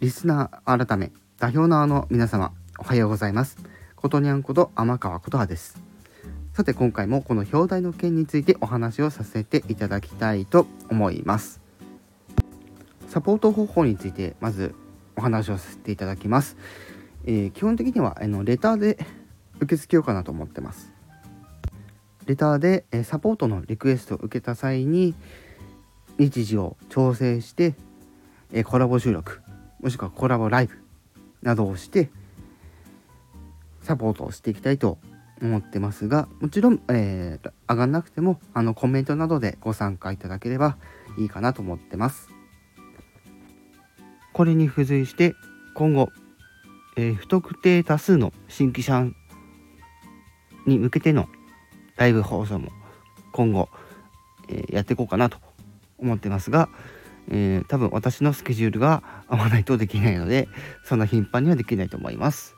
[0.00, 3.56] リスナー改め代表のあの皆様おはようございます。
[3.94, 5.80] ことにゃんこと天川琴葉です。
[6.52, 11.62] さて今回もこの表題の件についてお話をさせていただきたいと思います。
[13.08, 14.74] サポート方法についてまず
[15.16, 16.58] お話をさせていただきます、
[17.24, 18.98] えー、基本的にはあのレターで
[19.60, 20.92] 受け付けようかなと思ってます。
[22.26, 25.14] レターで、えサポートのリクエストを受けた際に
[26.18, 27.74] 日時を調整して、
[28.52, 29.40] えコラボ収録
[29.86, 30.74] もしくはコラボライブ
[31.42, 32.10] などをして
[33.82, 34.98] サポートをしていきたいと
[35.40, 40.76] 思ってますがもちろん、えー、上がんなくてもあのコメントなどでご参加いただければ
[41.16, 42.28] いいかなと思ってます。
[44.32, 45.34] これに付随して
[45.76, 46.08] 今後、
[46.96, 49.04] えー、不特定多数の新規者
[50.66, 51.28] に向けての
[51.94, 52.72] ライブ放送も
[53.30, 53.68] 今後、
[54.48, 55.38] えー、やっていこうかなと
[55.96, 56.70] 思ってますが、
[57.30, 60.48] えー、多分私のスケジュールが合わないとできないので
[60.84, 62.55] そんな頻繁にはできないと思います。